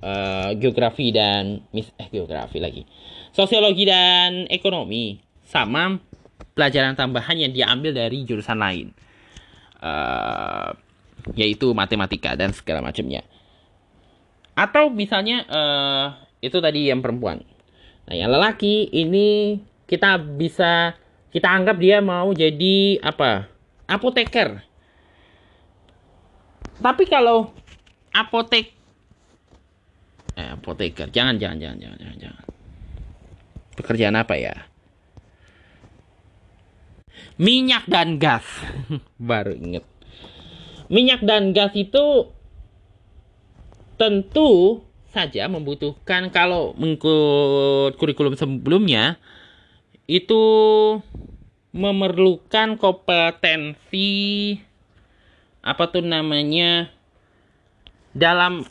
[0.04, 2.84] uh, geografi dan mis eh geografi lagi.
[3.32, 5.96] Sosiologi dan ekonomi sama
[6.52, 8.88] pelajaran tambahan yang diambil dari jurusan lain.
[9.82, 10.76] Uh,
[11.34, 13.24] yaitu matematika dan segala macamnya.
[14.54, 16.08] Atau misalnya uh,
[16.44, 17.42] itu tadi yang perempuan.
[18.12, 19.58] Nah, yang lelaki ini
[19.92, 20.96] kita bisa
[21.36, 23.52] kita anggap dia mau jadi apa?
[23.92, 24.64] Apoteker.
[26.80, 27.52] Tapi kalau
[28.16, 28.72] apotek
[30.40, 32.46] eh, apoteker, jangan jangan jangan jangan jangan jangan.
[33.76, 34.56] Pekerjaan apa ya?
[37.36, 38.48] Minyak dan gas.
[39.20, 39.84] Baru inget
[40.92, 42.28] minyak dan gas itu
[43.96, 44.84] tentu
[45.16, 49.16] saja membutuhkan kalau mengikut kurikulum sebelumnya
[50.12, 50.44] itu
[51.72, 54.12] memerlukan kompetensi
[55.64, 56.92] apa tuh namanya
[58.12, 58.68] dalam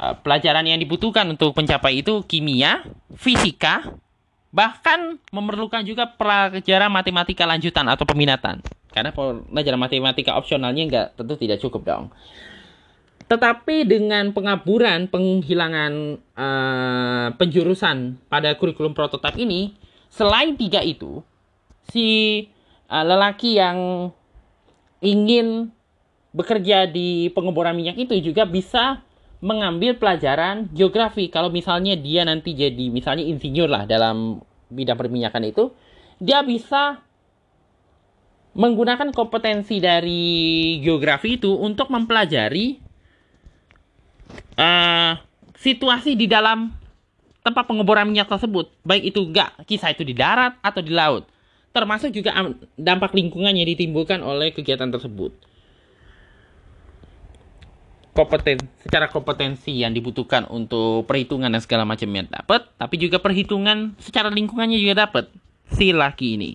[0.00, 2.80] uh, pelajaran yang dibutuhkan untuk mencapai itu kimia,
[3.12, 3.92] fisika,
[4.56, 8.64] bahkan memerlukan juga pelajaran matematika lanjutan atau peminatan.
[8.88, 12.04] Karena pelajaran matematika opsionalnya nggak tentu tidak cukup dong.
[13.32, 19.72] Tetapi dengan pengaburan, penghilangan uh, penjurusan pada kurikulum prototipe ini,
[20.12, 21.24] selain tiga itu,
[21.88, 22.44] si
[22.92, 24.12] uh, lelaki yang
[25.00, 25.72] ingin
[26.36, 29.00] bekerja di pengeboran minyak itu juga bisa
[29.40, 31.32] mengambil pelajaran geografi.
[31.32, 35.72] Kalau misalnya dia nanti jadi misalnya insinyur lah dalam bidang perminyakan itu,
[36.20, 37.00] dia bisa
[38.52, 42.81] menggunakan kompetensi dari geografi itu untuk mempelajari
[44.56, 45.18] uh,
[45.56, 46.72] situasi di dalam
[47.42, 51.26] tempat pengeboran minyak tersebut, baik itu enggak kisah itu di darat atau di laut,
[51.74, 52.34] termasuk juga
[52.78, 55.34] dampak lingkungan yang ditimbulkan oleh kegiatan tersebut.
[58.12, 64.28] Kompeten, secara kompetensi yang dibutuhkan untuk perhitungan dan segala macamnya dapat, tapi juga perhitungan secara
[64.28, 65.32] lingkungannya juga dapat
[65.72, 66.50] si laki ini.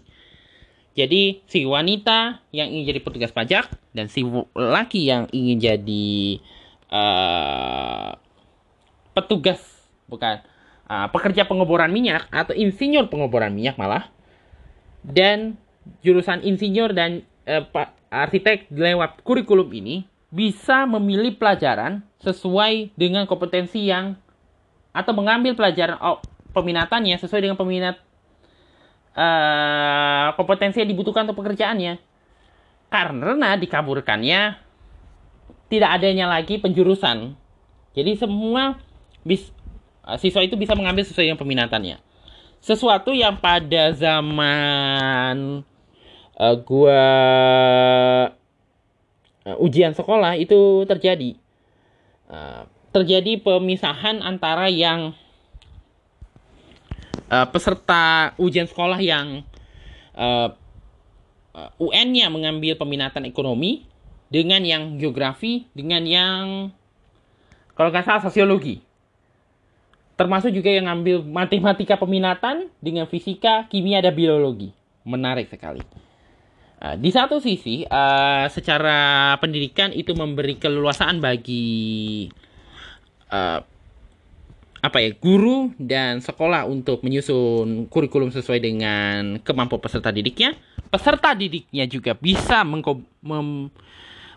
[0.97, 6.41] Jadi si wanita yang ingin jadi petugas pajak dan si laki yang ingin jadi
[6.91, 8.15] uh,
[9.15, 9.59] petugas
[10.07, 10.43] bukan
[10.87, 14.11] uh, pekerja pengeboran minyak atau insinyur pengeboran minyak malah
[15.03, 15.55] dan
[16.03, 17.63] jurusan insinyur dan uh,
[18.11, 24.19] arsitek lewat kurikulum ini bisa memilih pelajaran sesuai dengan kompetensi yang
[24.91, 26.19] atau mengambil pelajaran oh,
[26.51, 27.95] peminatannya sesuai dengan peminat
[29.13, 32.01] uh, kompetensi yang dibutuhkan untuk pekerjaannya.
[32.87, 34.66] Karena dikaburkannya
[35.67, 37.35] tidak adanya lagi penjurusan.
[37.95, 38.79] Jadi semua
[39.23, 39.51] bis,
[40.07, 41.97] uh, siswa itu bisa mengambil sesuai dengan peminatannya.
[42.63, 45.61] Sesuatu yang pada zaman
[46.39, 47.05] uh, gua
[49.45, 51.37] uh, ujian sekolah itu terjadi
[52.31, 55.13] uh, terjadi pemisahan antara yang
[57.29, 59.43] uh, peserta ujian sekolah yang
[60.15, 60.49] uh,
[61.81, 63.85] UN-nya mengambil peminatan ekonomi
[64.27, 66.71] dengan yang geografi dengan yang
[67.77, 68.81] kalau nggak salah sosiologi.
[70.17, 74.73] Termasuk juga yang ngambil matematika peminatan dengan fisika kimia dan biologi.
[75.05, 75.85] Menarik sekali.
[76.81, 82.25] Uh, di satu sisi, uh, secara pendidikan itu memberi keleluasaan bagi
[83.29, 83.61] uh,
[84.77, 90.57] apa ya guru dan sekolah untuk menyusun kurikulum sesuai dengan kemampuan peserta didiknya.
[90.89, 93.69] Peserta didiknya juga bisa mem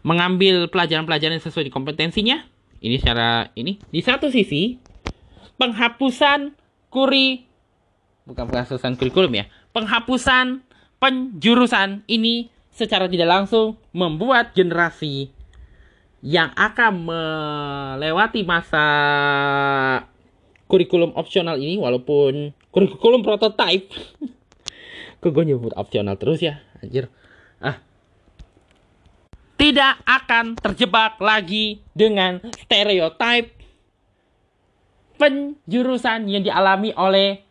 [0.03, 2.37] mengambil pelajaran-pelajaran sesuai dengan kompetensinya.
[2.81, 3.77] Ini secara ini.
[3.93, 4.81] Di satu sisi,
[5.61, 6.57] penghapusan
[6.89, 7.45] kuri
[8.25, 10.63] bukan penghapusan kurikulum ya, penghapusan
[11.03, 15.33] penjurusan ini secara tidak langsung membuat generasi
[16.21, 18.87] yang akan melewati masa
[20.69, 23.91] kurikulum opsional ini walaupun kurikulum prototype
[25.21, 27.09] kok gue nyebut opsional terus ya anjir
[27.61, 27.81] ah
[29.61, 33.53] tidak akan terjebak lagi dengan stereotip
[35.21, 37.45] penjurusan yang dialami oleh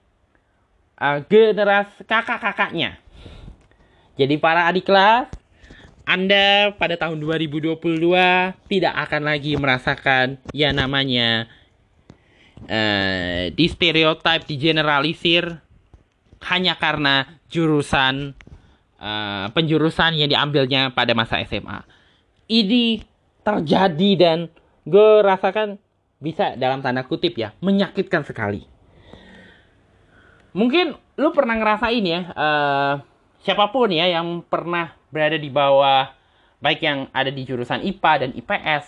[0.98, 2.98] uh, generasi kakak-kakaknya
[4.20, 5.32] jadi para adik kelas,
[6.04, 7.80] Anda pada tahun 2022
[8.68, 11.48] tidak akan lagi merasakan ya namanya
[12.68, 15.64] uh, di stereotip, digeneralisir
[16.52, 18.36] hanya karena jurusan
[19.00, 21.88] uh, penjurusan yang diambilnya pada masa SMA.
[22.50, 23.06] Ini
[23.46, 24.38] terjadi dan
[24.90, 25.78] gue rasakan
[26.18, 28.66] bisa dalam tanda kutip ya menyakitkan sekali.
[30.58, 32.94] Mungkin lu pernah ngerasain ya uh,
[33.46, 36.10] siapa pun ya yang pernah berada di bawah
[36.60, 38.86] baik yang ada di jurusan IPA dan IPS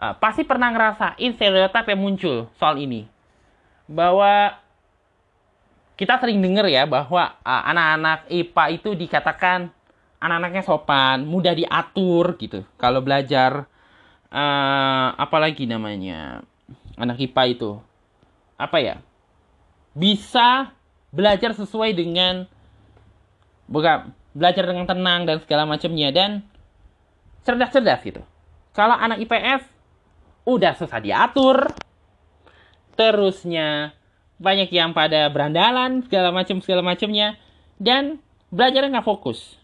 [0.00, 3.08] uh, pasti pernah ngerasain stereotip yang muncul soal ini
[3.88, 4.58] bahwa
[5.96, 9.72] kita sering dengar ya bahwa uh, anak-anak IPA itu dikatakan
[10.20, 12.64] anak-anaknya sopan, mudah diatur gitu.
[12.80, 13.68] Kalau belajar
[14.32, 16.42] uh, apalagi namanya
[16.96, 17.70] anak IPA itu
[18.56, 18.96] apa ya?
[19.96, 20.72] Bisa
[21.12, 22.44] belajar sesuai dengan
[23.68, 26.44] bukan belajar dengan tenang dan segala macamnya dan
[27.48, 28.22] cerdas-cerdas gitu.
[28.76, 29.64] Kalau anak IPS
[30.44, 31.72] udah susah diatur,
[32.94, 33.96] terusnya
[34.36, 37.40] banyak yang pada berandalan segala macam segala macamnya
[37.80, 38.20] dan
[38.52, 39.56] belajar nggak fokus.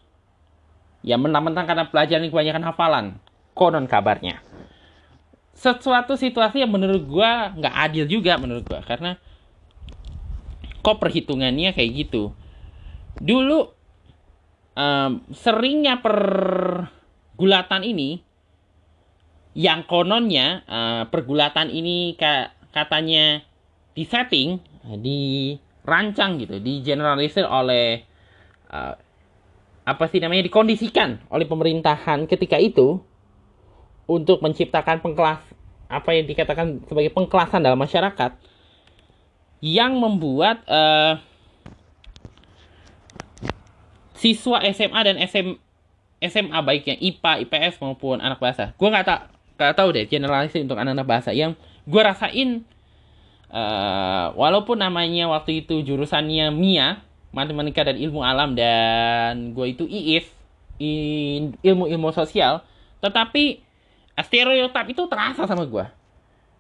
[1.03, 3.07] Ya mentang-mentang karena pelajaran kebanyakan hafalan,
[3.59, 4.39] konon kabarnya.
[5.53, 9.19] Sesuatu situasi yang menurut gua nggak adil juga menurut gua karena
[10.83, 12.35] kok perhitungannya kayak gitu.
[13.19, 13.59] Dulu
[14.79, 18.23] um, seringnya pergulatan ini
[19.53, 23.45] yang kononnya uh, pergulatan ini ka katanya
[23.93, 28.01] disetting, dirancang gitu, digeneralisir oleh
[28.73, 28.97] uh,
[29.83, 33.03] apa sih namanya dikondisikan oleh pemerintahan ketika itu
[34.07, 35.43] untuk menciptakan pengkelas
[35.91, 38.39] apa yang dikatakan sebagai pengkelasan dalam masyarakat
[39.63, 41.19] yang membuat uh,
[44.19, 45.59] siswa SMA dan SM,
[46.23, 48.75] SMA baik yang IPA, IPS maupun anak bahasa.
[48.79, 49.21] Gue nggak tak
[49.59, 51.55] nggak tahu deh generalisasi untuk anak-anak bahasa yang
[51.87, 52.67] gue rasain
[53.51, 56.99] uh, walaupun namanya waktu itu jurusannya MIA
[57.33, 60.29] matematika dan ilmu alam dan gue itu IIF
[61.65, 62.63] ilmu ilmu sosial.
[63.03, 63.59] Tetapi
[64.21, 65.85] stereotip itu terasa sama gue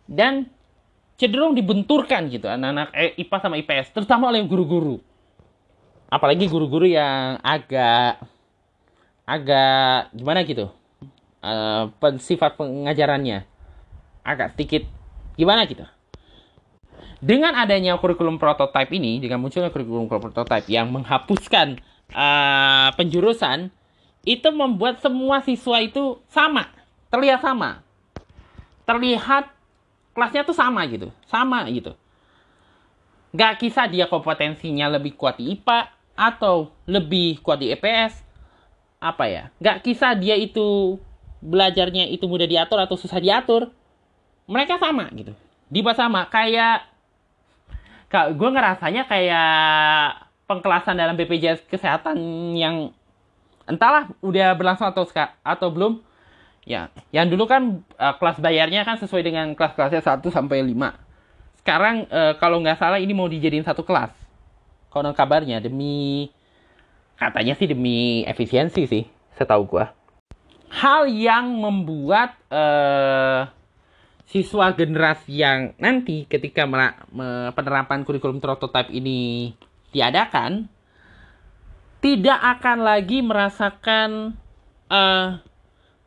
[0.08, 0.48] dan
[1.20, 4.98] cenderung dibenturkan gitu anak-anak eh, IPA sama IPS terutama oleh guru-guru.
[6.12, 8.20] Apalagi guru-guru yang agak
[9.22, 10.66] agak gimana gitu
[11.46, 13.46] uh, sifat pengajarannya
[14.26, 14.82] agak sedikit
[15.38, 15.86] gimana gitu
[17.22, 21.78] dengan adanya kurikulum prototype ini dengan munculnya kurikulum prototype yang menghapuskan
[22.10, 23.70] uh, penjurusan
[24.26, 26.66] itu membuat semua siswa itu sama
[27.14, 27.86] terlihat sama.
[28.82, 29.54] Terlihat
[30.18, 31.94] kelasnya tuh sama gitu sama gitu.
[33.32, 38.20] Gak kisah dia kompetensinya lebih kuat di IPA atau lebih kuat di EPS
[39.02, 40.94] apa ya nggak kisah dia itu
[41.42, 43.70] belajarnya itu mudah diatur atau susah diatur.
[44.50, 45.32] Mereka sama gitu.
[45.70, 46.91] Di sama kayak
[48.12, 49.48] gue ngerasanya kayak
[50.44, 52.16] pengkelasan dalam BPJS kesehatan
[52.52, 52.92] yang
[53.64, 55.08] entahlah udah berlangsung atau
[55.40, 56.04] atau belum.
[56.62, 60.78] Ya yang dulu kan uh, kelas bayarnya kan sesuai dengan kelas-kelasnya 1 sampai 5
[61.58, 64.14] sekarang uh, kalau nggak salah ini mau dijadiin satu kelas.
[64.92, 66.30] Konon kabarnya demi
[67.22, 69.06] Katanya sih demi efisiensi sih,
[69.38, 69.94] setahu gua.
[70.74, 73.46] Hal yang membuat uh,
[74.26, 76.64] siswa generasi yang nanti ketika
[77.52, 79.52] penerapan kurikulum prototipe ini
[79.92, 80.72] diadakan
[82.02, 84.34] tidak akan lagi merasakan
[84.90, 85.38] uh,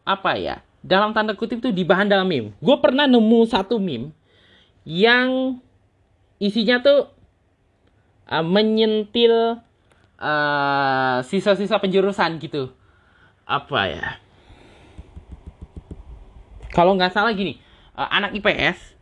[0.04, 2.54] apa ya dalam tanda kutip itu di bahan dalam meme.
[2.62, 4.14] Gue pernah nemu satu meme
[4.86, 5.58] yang
[6.38, 7.10] isinya tuh
[8.30, 9.58] uh, menyentil
[10.22, 12.70] uh, sisa-sisa penjurusan gitu.
[13.50, 14.08] Apa ya?
[16.70, 17.58] Kalau nggak salah gini,
[17.96, 18.96] uh, anak IPS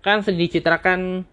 [0.00, 1.24] kan dicitrakan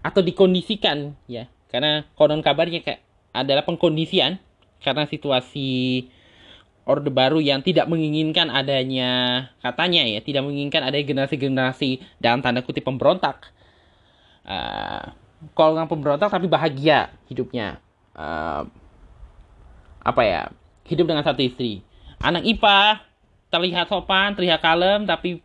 [0.00, 3.00] atau dikondisikan ya, karena konon kabarnya kayak
[3.32, 4.40] adalah pengkondisian
[4.80, 6.08] karena situasi
[6.88, 12.82] orde baru yang tidak menginginkan adanya katanya ya tidak menginginkan ada generasi-generasi dalam tanda kutip
[12.82, 13.52] pemberontak.
[14.42, 15.14] Uh,
[15.56, 17.80] kalau nggak pemberontak tapi bahagia hidupnya.
[18.16, 18.66] Uh,
[20.00, 20.42] apa ya?
[20.88, 21.84] Hidup dengan satu istri.
[22.20, 23.04] Anak IPA
[23.52, 25.42] terlihat sopan terlihat kalem tapi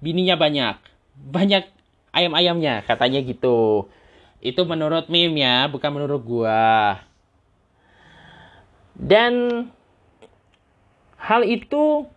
[0.00, 0.76] bininya banyak.
[1.16, 1.64] Banyak
[2.10, 3.86] ayam-ayamnya katanya gitu.
[4.40, 7.04] Itu menurut meme ya bukan menurut gua.
[8.96, 9.68] Dan
[11.20, 12.08] hal itu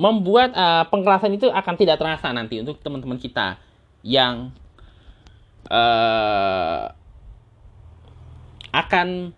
[0.00, 3.60] membuat uh, pengkerasan itu akan tidak terasa nanti untuk teman-teman kita
[4.00, 4.48] yang
[5.68, 6.88] uh,
[8.72, 9.36] akan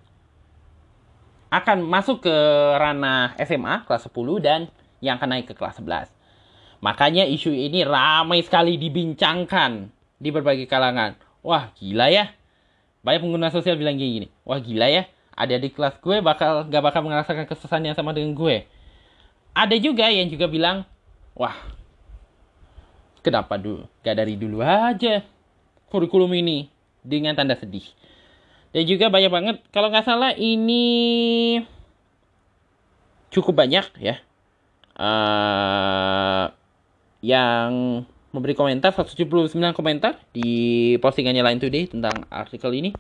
[1.53, 2.37] akan masuk ke
[2.79, 4.61] ranah SMA kelas 10 dan
[5.03, 6.09] yang akan naik ke kelas 11.
[6.81, 9.91] Makanya isu ini ramai sekali dibincangkan
[10.23, 11.19] di berbagai kalangan.
[11.43, 12.31] Wah, gila ya
[13.03, 17.03] banyak pengguna sosial bilang gini, wah gila ya, ada di kelas gue bakal gak bakal
[17.03, 18.63] merasakan kesusahan yang sama dengan gue.
[19.53, 20.87] Ada juga yang juga bilang,
[21.35, 21.53] wah,
[23.27, 25.27] kenapa dulu gak dari dulu aja
[25.91, 26.71] kurikulum ini
[27.03, 27.85] dengan tanda sedih.
[28.73, 31.61] Dan juga banyak banget, kalau nggak salah ini
[33.29, 34.17] cukup banyak ya,
[34.97, 36.53] uh,
[37.23, 42.91] yang memberi komentar 179 komentar di postingannya Line Today tentang artikel ini.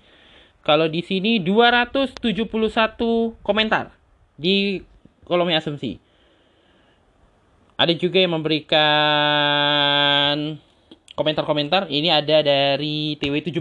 [0.62, 2.46] Kalau di sini 271
[3.42, 3.90] komentar
[4.38, 4.78] di
[5.26, 5.98] kolomnya asumsi.
[7.80, 8.78] Ada juga yang memberikan
[11.18, 11.90] komentar-komentar.
[11.90, 13.58] Ini ada dari TW17.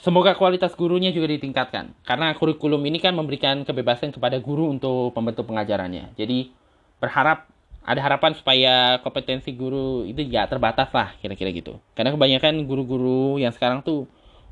[0.00, 1.92] Semoga kualitas gurunya juga ditingkatkan.
[2.04, 6.12] Karena kurikulum ini kan memberikan kebebasan kepada guru untuk pembentuk pengajarannya.
[6.20, 6.52] Jadi
[7.00, 7.48] berharap
[7.80, 11.80] ada harapan supaya kompetensi guru itu ya terbatas lah kira-kira gitu.
[11.96, 14.04] Karena kebanyakan guru-guru yang sekarang tuh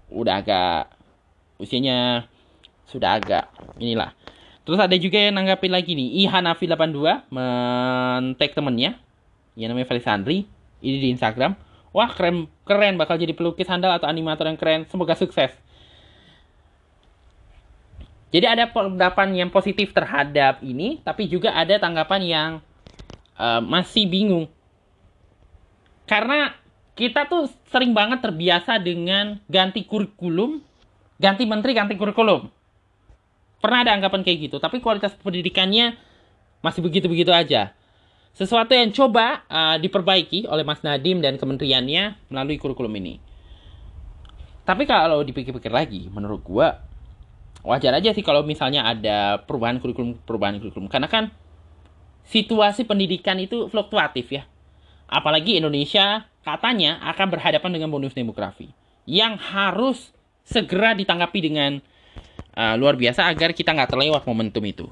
[0.09, 0.91] udah agak
[1.61, 2.25] usianya
[2.89, 3.45] sudah agak
[3.77, 4.17] inilah.
[4.65, 9.01] Terus ada juga yang nanggapin lagi nih, Ihanafi 82 men-tag temennya
[9.57, 10.45] yang namanya Felisandri
[10.81, 11.57] ini di Instagram.
[11.93, 14.85] Wah keren keren bakal jadi pelukis handal atau animator yang keren.
[14.89, 15.53] Semoga sukses.
[18.29, 22.51] Jadi ada pendapat yang positif terhadap ini, tapi juga ada tanggapan yang
[23.41, 24.45] uh, masih bingung.
[26.05, 26.53] Karena
[26.93, 30.61] kita tuh sering banget terbiasa dengan ganti kurikulum,
[31.17, 32.53] ganti menteri, ganti kurikulum.
[33.65, 35.97] Pernah ada anggapan kayak gitu, tapi kualitas pendidikannya
[36.61, 37.73] masih begitu-begitu aja.
[38.37, 43.19] Sesuatu yang coba uh, diperbaiki oleh Mas Nadim dan kementeriannya melalui kurikulum ini.
[44.69, 46.88] Tapi kalau dipikir-pikir lagi, menurut gua
[47.67, 51.35] wajar aja sih kalau misalnya ada perubahan kurikulum perubahan kurikulum karena kan
[52.29, 54.45] situasi pendidikan itu fluktuatif ya.
[55.09, 58.69] Apalagi Indonesia katanya akan berhadapan dengan bonus demografi
[59.09, 60.13] yang harus
[60.45, 61.81] segera ditanggapi dengan
[62.53, 64.87] uh, luar biasa agar kita nggak terlewat momentum itu.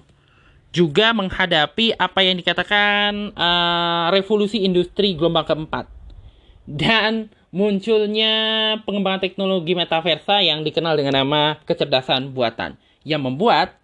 [0.73, 5.89] Juga menghadapi apa yang dikatakan uh, revolusi industri gelombang keempat
[6.69, 8.35] dan munculnya
[8.83, 12.75] pengembangan teknologi metaversa yang dikenal dengan nama kecerdasan buatan
[13.07, 13.79] yang membuat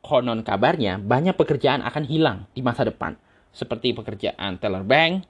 [0.00, 3.18] konon kabarnya banyak pekerjaan akan hilang di masa depan.
[3.56, 5.24] Seperti pekerjaan teller bank.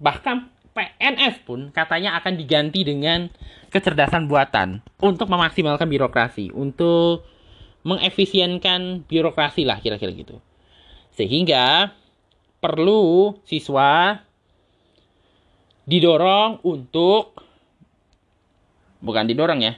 [0.00, 0.36] Bahkan
[0.72, 3.28] PNS pun katanya akan diganti dengan
[3.68, 7.28] kecerdasan buatan untuk memaksimalkan birokrasi, untuk
[7.84, 10.40] mengefisienkan birokrasi lah kira-kira gitu.
[11.12, 11.92] Sehingga
[12.60, 14.20] perlu siswa
[15.90, 17.42] didorong untuk
[19.02, 19.74] bukan didorong ya.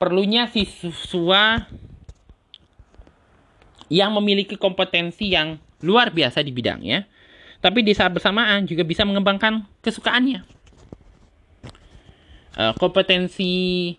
[0.00, 1.68] Perlunya siswa
[3.92, 7.04] yang memiliki kompetensi yang luar biasa di bidangnya,
[7.60, 10.40] tapi di saat bersamaan juga bisa mengembangkan kesukaannya.
[12.56, 13.92] Uh, kompetensi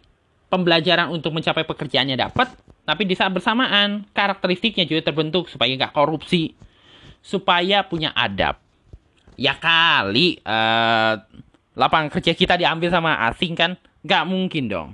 [0.50, 2.50] pembelajaran untuk mencapai pekerjaannya dapat,
[2.90, 6.58] tapi di saat bersamaan karakteristiknya juga terbentuk supaya nggak korupsi,
[7.22, 8.67] supaya punya adab.
[9.38, 11.14] Ya kali uh,
[11.78, 14.90] lapangan kerja kita diambil sama asing kan, nggak mungkin dong.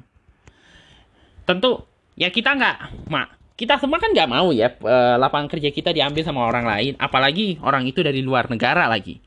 [1.44, 1.84] tentu
[2.16, 6.24] ya kita nggak mak kita semua kan nggak mau ya eh, lapangan kerja kita diambil
[6.26, 6.94] sama orang lain.
[7.00, 9.22] Apalagi orang itu dari luar negara lagi.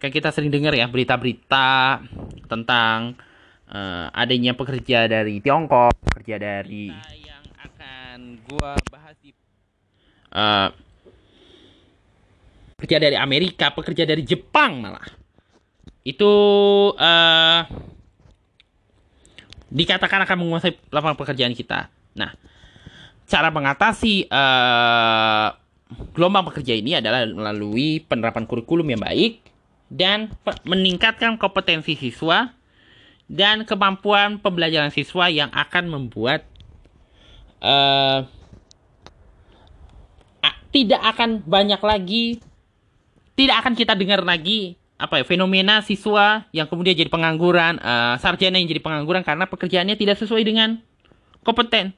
[0.00, 2.00] Kayak kita sering dengar ya berita-berita
[2.48, 3.20] tentang
[3.68, 6.88] uh, adanya pekerja dari Tiongkok pekerja dari
[7.20, 8.18] yang akan
[8.48, 9.36] gua bahas di
[10.32, 10.72] uh,
[12.80, 15.04] pekerja dari Amerika pekerja dari Jepang malah
[16.00, 16.32] itu
[16.96, 17.60] uh,
[19.68, 21.92] dikatakan akan menguasai lapangan pekerjaan kita.
[22.16, 22.32] Nah,
[23.28, 25.52] cara mengatasi uh,
[26.16, 29.44] gelombang pekerja ini adalah melalui penerapan kurikulum yang baik
[29.92, 30.32] dan
[30.64, 32.56] meningkatkan kompetensi siswa
[33.28, 36.48] dan kemampuan pembelajaran siswa yang akan membuat
[37.62, 38.26] uh,
[40.70, 42.24] tidak akan banyak lagi
[43.40, 48.60] tidak akan kita dengar lagi apa ya fenomena siswa yang kemudian jadi pengangguran, uh, sarjana
[48.60, 50.76] yang jadi pengangguran karena pekerjaannya tidak sesuai dengan
[51.40, 51.96] kompeten.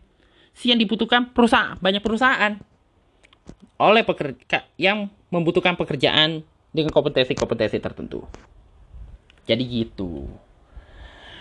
[0.55, 2.63] Si yang dibutuhkan perusahaan banyak perusahaan
[3.83, 8.23] oleh pekerja yang membutuhkan pekerjaan dengan kompetensi-kompetensi tertentu.
[9.43, 10.31] Jadi gitu.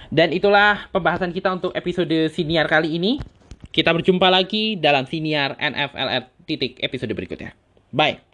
[0.10, 3.22] Dan itulah pembahasan kita untuk episode siniar kali ini.
[3.70, 7.54] Kita berjumpa lagi dalam siniar NFLR titik episode berikutnya.
[7.94, 8.31] Bye.